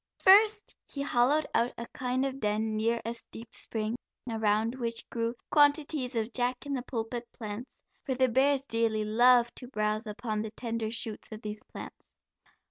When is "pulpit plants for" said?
6.81-8.15